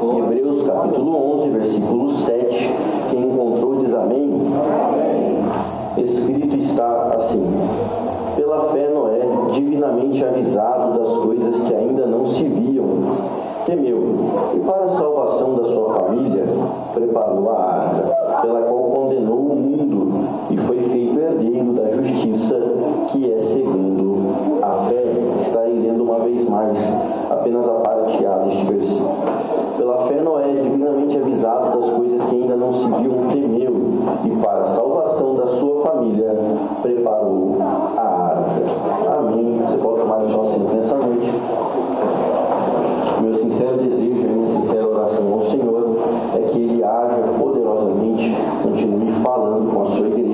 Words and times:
em 0.00 0.18
Hebreus 0.18 0.62
capítulo 0.62 1.40
11, 1.40 1.50
versículo 1.50 2.08
7. 2.08 2.74
Quem 3.10 3.24
encontrou 3.24 3.76
diz 3.76 3.94
amém. 3.94 4.30
amém. 4.92 6.04
Escrito 6.04 6.56
está 6.56 7.14
assim: 7.16 7.44
Pela 8.36 8.68
fé 8.68 8.88
Noé, 8.88 9.20
divinamente 9.52 10.24
avisado 10.24 10.98
das 10.98 11.12
coisas 11.18 11.60
que 11.62 11.74
ainda 11.74 12.06
não 12.06 12.24
se 12.24 12.44
viam, 12.44 12.86
temeu 13.66 13.98
e 14.54 14.60
para 14.60 14.84
a 14.84 14.88
salvação 14.88 15.56
da 15.56 15.64
sua 15.64 15.94
família 15.94 16.44
preparou 16.94 17.50
a 17.50 17.60
arca, 17.60 18.40
pela 18.42 18.62
qual 18.62 18.82
condenou 18.84 19.38
o 19.38 19.56
mundo 19.56 20.28
e 20.50 20.56
foi 20.56 20.80
feito 20.80 21.18
herdeiro 21.18 21.72
da 21.72 21.90
justiça 21.90 22.56
que 23.08 23.32
é 23.32 23.38
segundo 23.38 24.62
a 24.62 24.70
fé. 24.88 25.04
Estarei 25.40 25.78
lendo 25.78 26.04
uma 26.04 26.20
vez 26.20 26.48
mais 26.48 26.96
apenas 27.30 27.68
a 27.68 27.74
parte 27.74 28.24
A 28.24 28.38
deste 28.38 28.64
versículo. 28.66 29.57
Pela 29.88 30.00
fé, 30.00 30.20
Noé, 30.20 30.50
é 30.50 30.60
divinamente 30.60 31.16
avisado 31.16 31.80
das 31.80 31.88
coisas 31.88 32.22
que 32.26 32.34
ainda 32.34 32.54
não 32.56 32.70
se 32.70 32.86
viam, 32.88 33.26
temeu 33.32 33.72
e, 34.22 34.36
para 34.36 34.60
a 34.60 34.66
salvação 34.66 35.34
da 35.34 35.46
sua 35.46 35.80
família, 35.80 36.28
preparou 36.82 37.56
a 37.96 38.02
arca. 38.02 39.18
Amém. 39.18 39.62
Você 39.64 39.78
pode 39.78 40.00
tomar 40.00 40.18
o 40.18 40.28
chão 40.28 40.42
intensamente. 40.62 41.32
Meu 43.22 43.32
sincero 43.32 43.78
desejo, 43.78 44.26
e 44.26 44.28
minha 44.28 44.48
sincera 44.48 44.86
oração 44.86 45.32
ao 45.32 45.40
Senhor 45.40 45.96
é 46.34 46.40
que 46.50 46.58
Ele 46.58 46.84
haja 46.84 47.22
poderosamente, 47.38 48.36
continue 48.62 49.10
falando 49.14 49.72
com 49.72 49.80
a 49.80 49.86
sua 49.86 50.06
igreja 50.08 50.27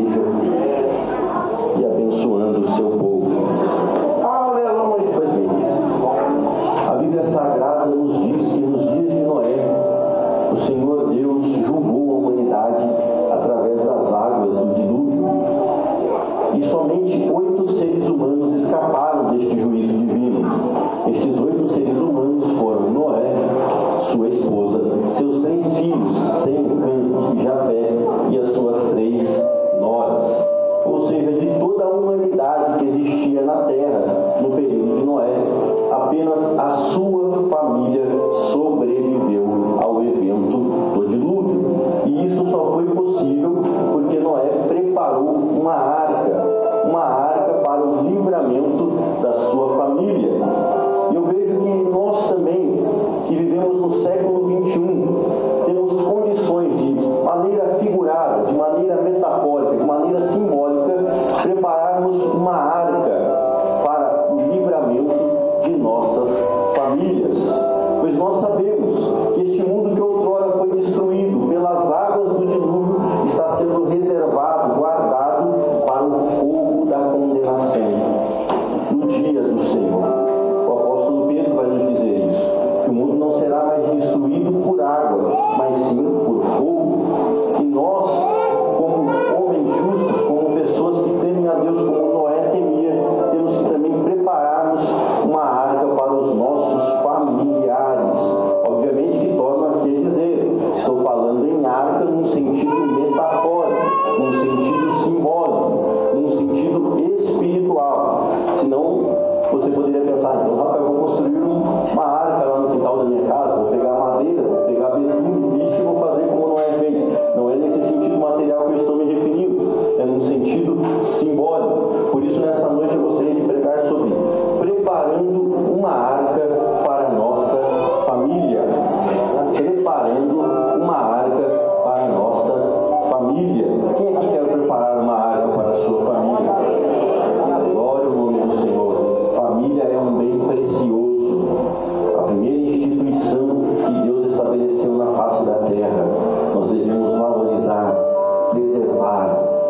principalmente 16.87 17.44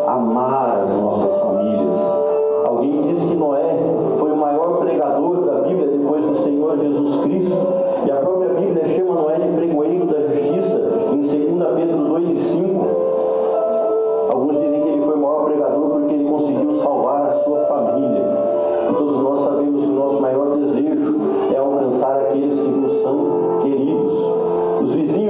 amar 0.07 0.79
as 0.81 0.93
nossas 0.95 1.37
famílias. 1.39 1.95
Alguém 2.65 3.01
diz 3.01 3.23
que 3.25 3.35
Noé 3.35 3.77
foi 4.17 4.31
o 4.31 4.37
maior 4.37 4.77
pregador 4.77 5.41
da 5.41 5.61
Bíblia 5.61 5.87
depois 5.87 6.25
do 6.25 6.35
Senhor 6.35 6.77
Jesus 6.77 7.23
Cristo. 7.23 7.57
E 8.05 8.11
a 8.11 8.15
própria 8.15 8.53
Bíblia 8.53 8.85
chama 8.85 9.15
Noé 9.15 9.39
de 9.39 9.49
pregoeiro 9.49 10.05
da 10.05 10.21
justiça 10.21 10.79
em 11.11 11.19
2 11.19 11.33
Pedro 11.75 12.05
2 12.05 12.31
e 12.31 12.37
5. 12.37 12.85
Alguns 14.29 14.57
dizem 14.59 14.81
que 14.81 14.87
ele 14.89 15.01
foi 15.01 15.15
o 15.15 15.21
maior 15.21 15.45
pregador 15.45 15.89
porque 15.89 16.13
ele 16.13 16.29
conseguiu 16.29 16.73
salvar 16.73 17.27
a 17.27 17.31
sua 17.31 17.59
família. 17.61 18.23
E 18.89 18.93
todos 18.93 19.21
nós 19.21 19.39
sabemos 19.39 19.83
que 19.83 19.89
o 19.89 19.95
nosso 19.95 20.21
maior 20.21 20.55
desejo 20.57 21.15
é 21.53 21.57
alcançar 21.57 22.19
aqueles 22.21 22.59
que 22.59 22.69
nos 22.69 22.91
são 23.01 23.59
queridos. 23.61 24.13
Os 24.81 24.93
vizinhos 24.93 25.24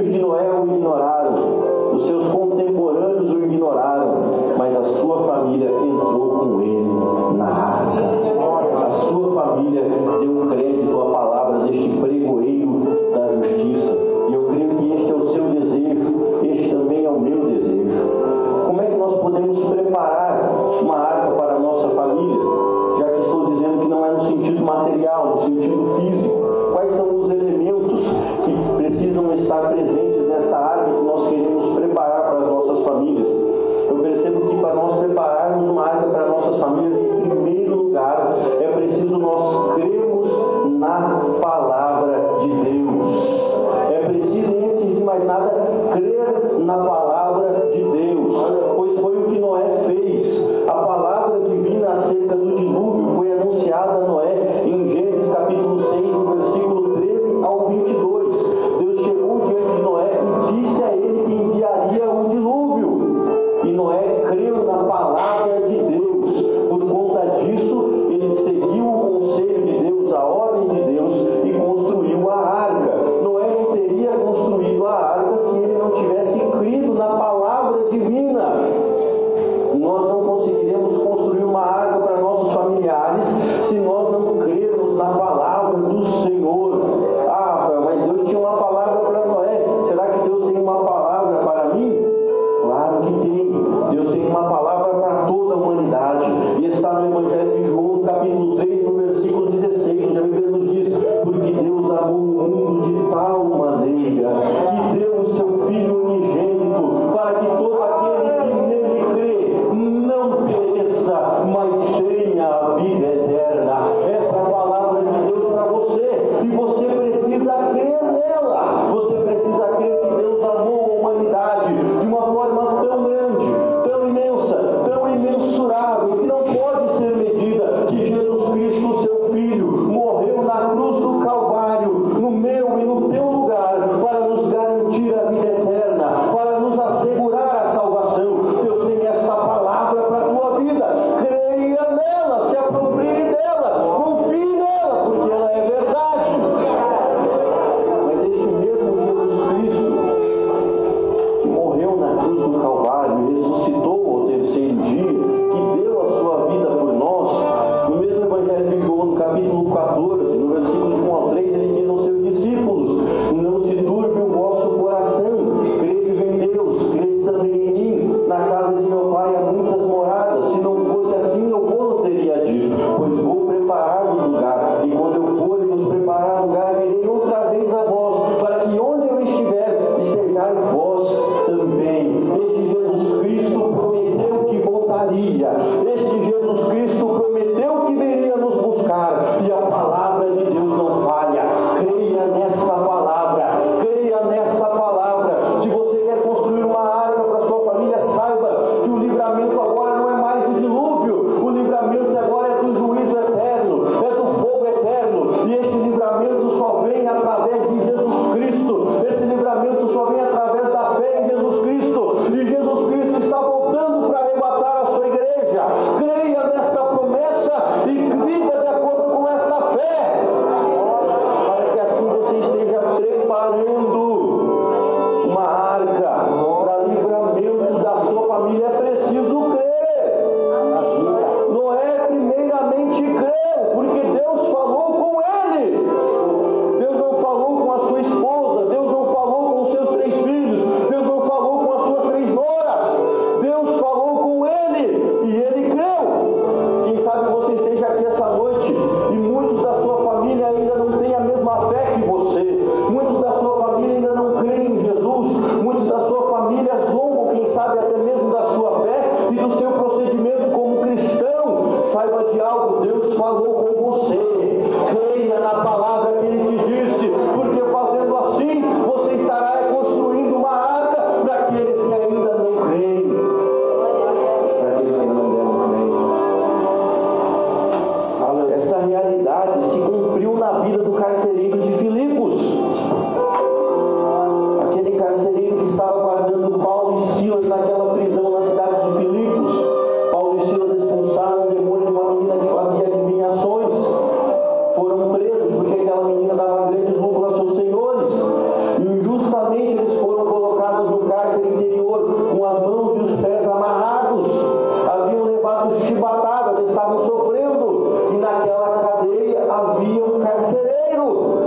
havia 309.56 310.04
um 310.04 310.18
carcereiro. 310.20 311.38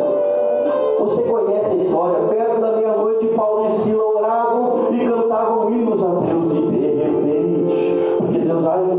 Você 1.00 1.22
conhece 1.24 1.72
a 1.72 1.76
história? 1.76 2.28
Perto 2.28 2.60
da 2.60 2.72
meia-noite, 2.74 3.28
Paulo 3.28 3.66
e 3.66 3.70
Sila 3.70 4.04
oravam 4.04 4.88
e 4.92 5.06
cantavam 5.06 5.72
hinos 5.72 6.04
a 6.04 6.08
Deus. 6.08 6.52
E 6.54 6.62
de 6.62 6.80
repente, 6.96 8.16
porque 8.18 8.40
Deus 8.40 8.66
age 8.66 8.99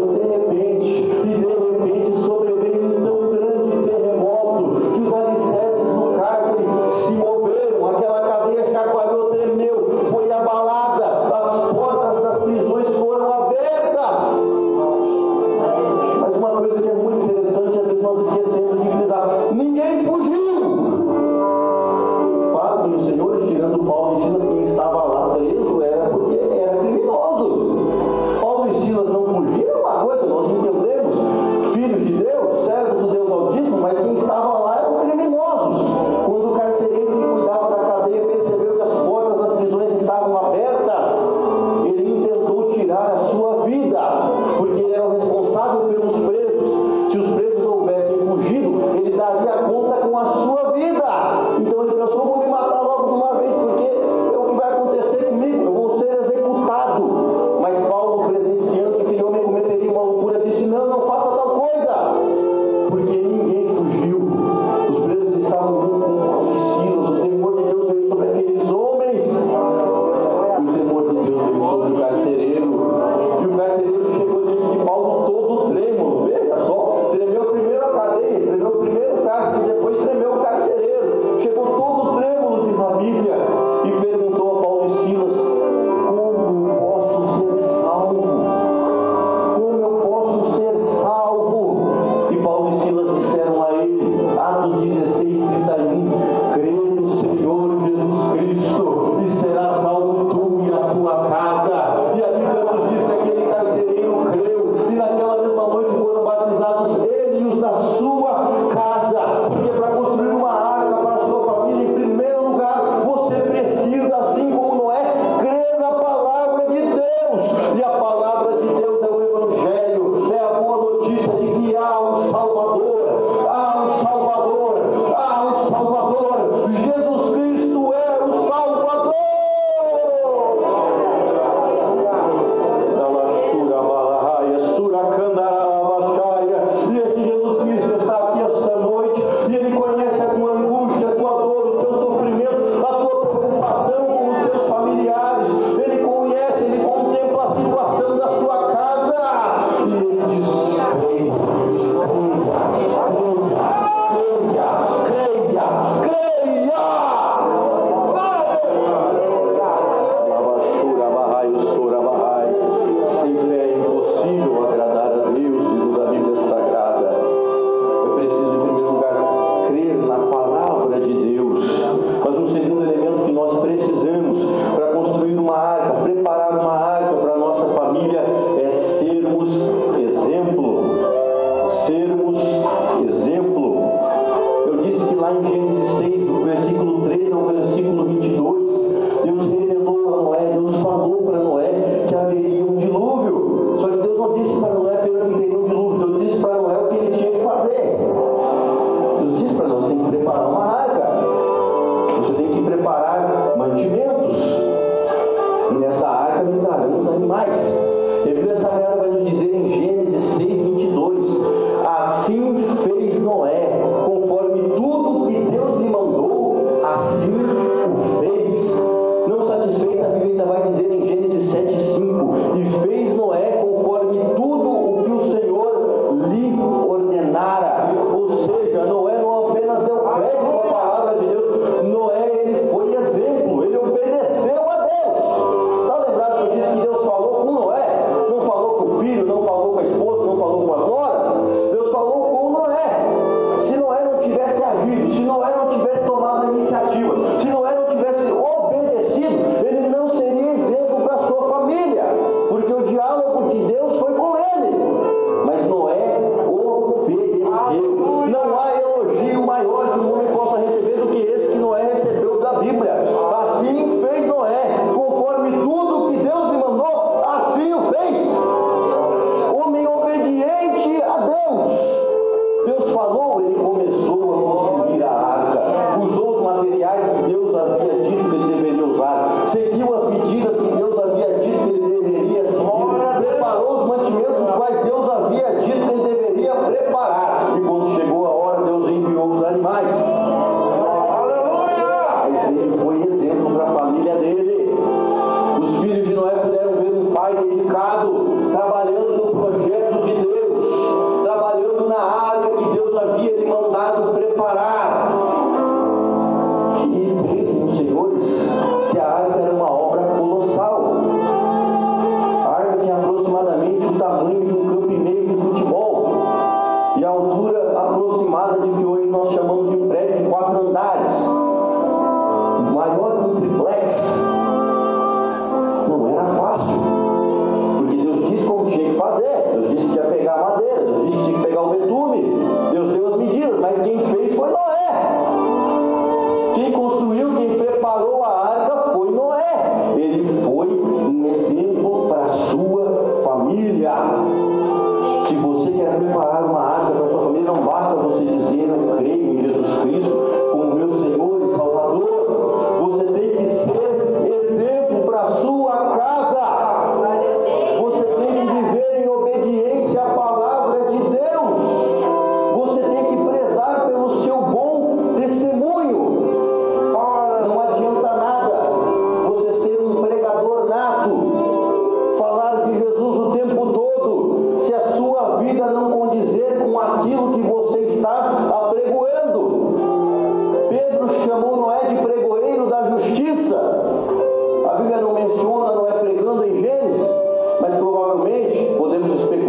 mais 321.11 322.73
maior 322.73 323.23
do 323.23 323.35
triplex, 323.35 324.30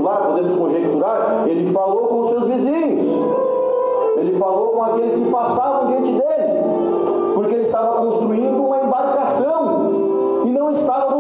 especular, 0.02 0.28
podemos 0.28 0.56
conjecturar, 0.56 1.46
ele 1.48 1.66
falou 1.68 2.08
com 2.08 2.20
os 2.22 2.30
seus 2.30 2.48
vizinhos, 2.48 3.04
ele 4.18 4.34
falou 4.38 4.70
com 4.70 4.84
aqueles 4.84 5.16
que 5.16 5.32
passavam 5.32 5.88
diante 5.88 6.12
dele, 6.12 7.34
porque 7.36 7.54
ele 7.54 7.64
estava 7.64 8.02
construindo 8.02 8.58
uma 8.58 8.84
embarcação 8.84 10.44
e 10.46 10.50
não 10.50 10.72
estava 10.72 11.11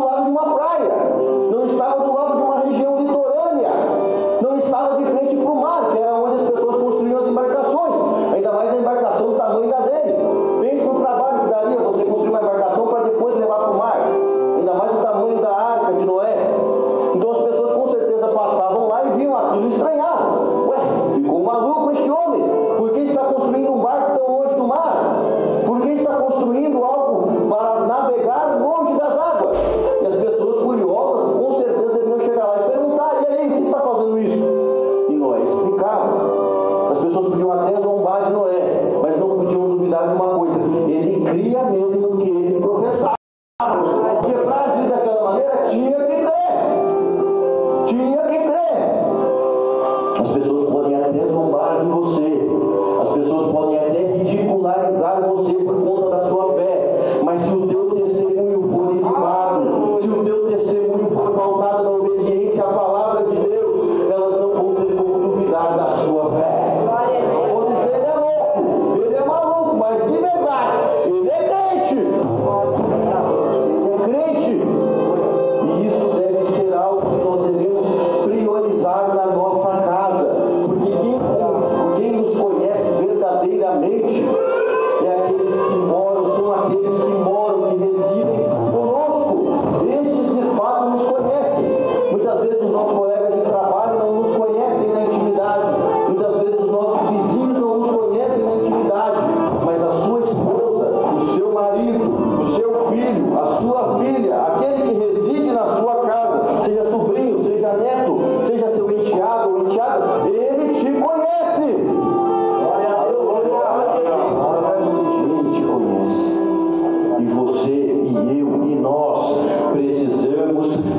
é 53.95 54.17
ridicularizar 54.17 55.21
você 55.21 55.53
por 55.53 55.80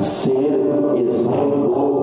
ser 0.01 0.59
exemplo 0.97 2.02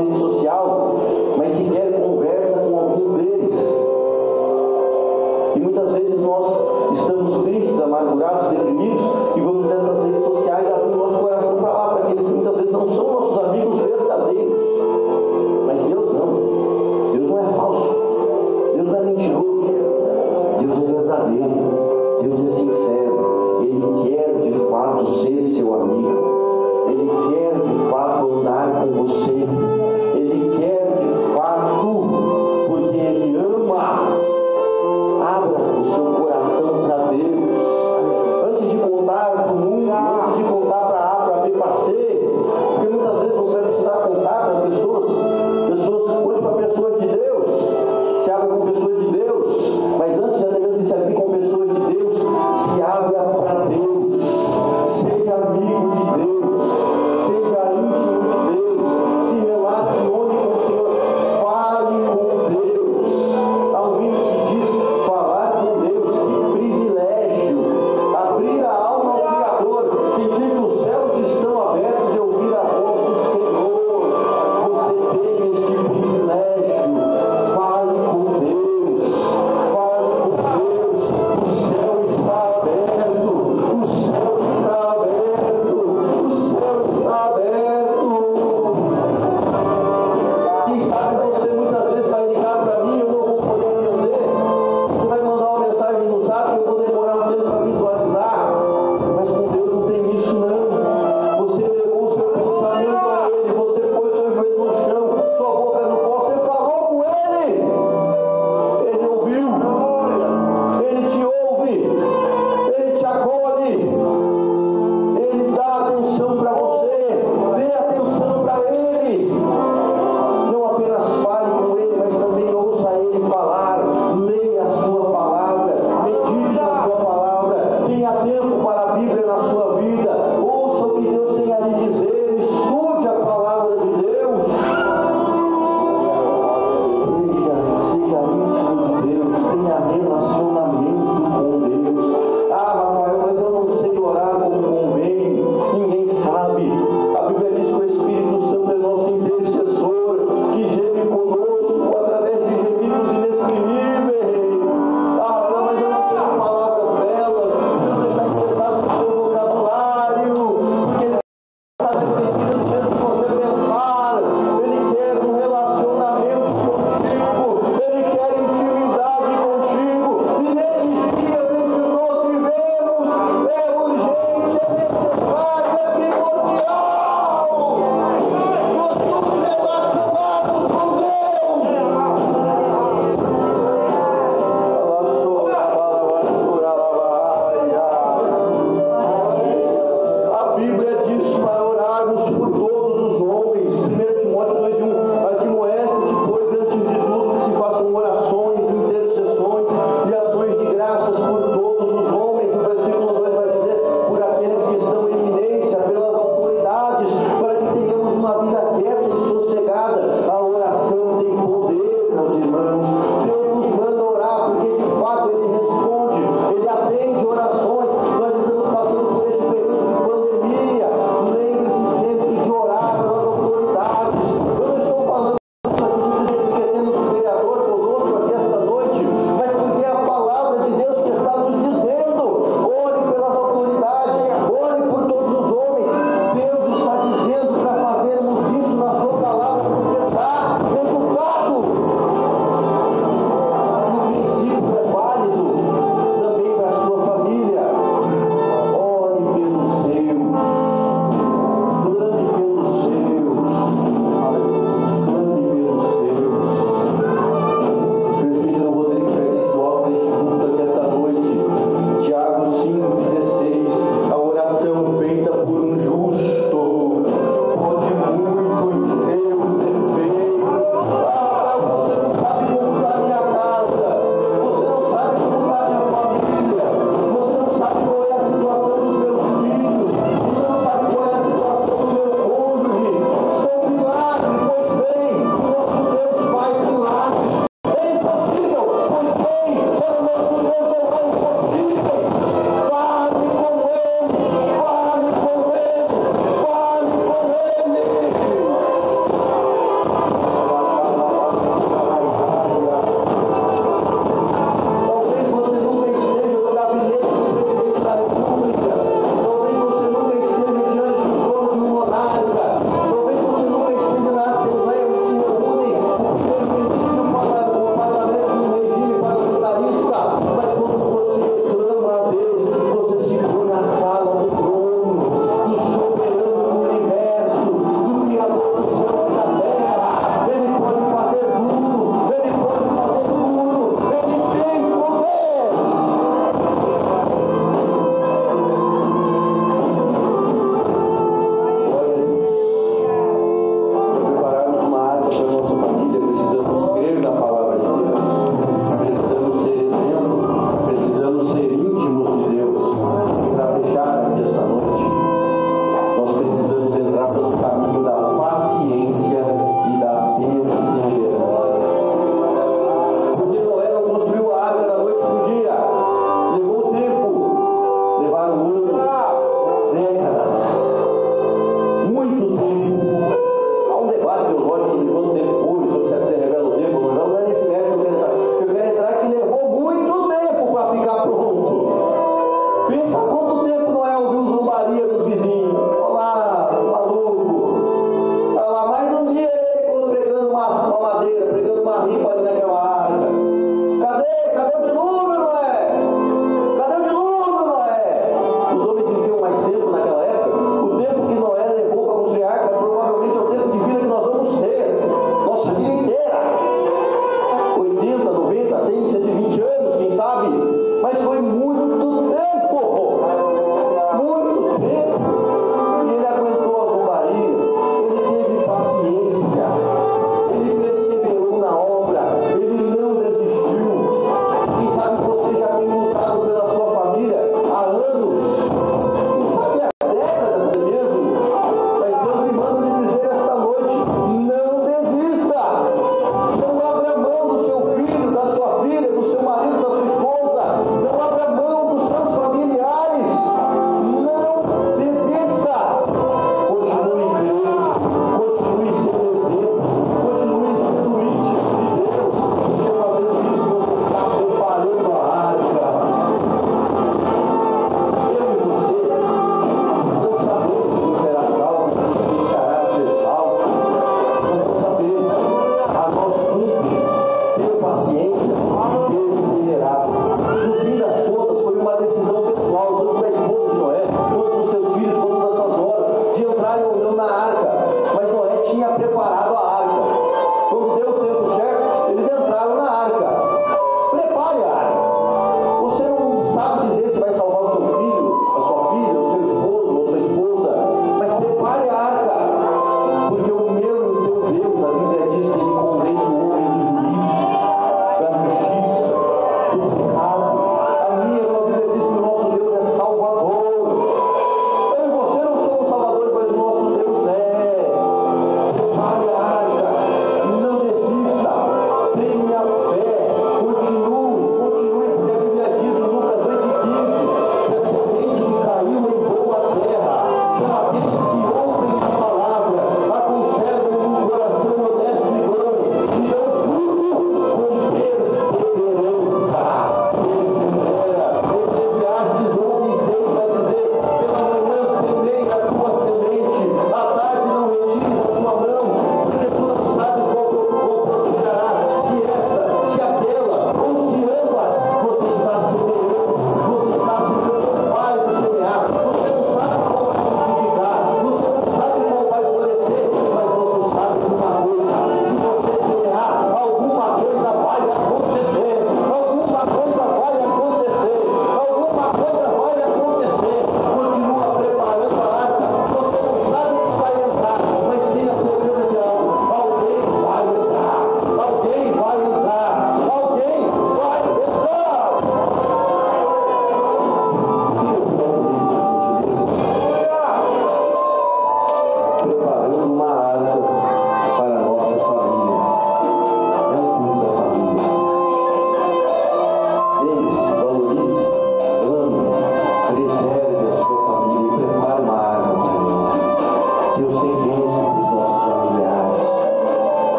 rede 0.00 0.14
social, 0.14 0.69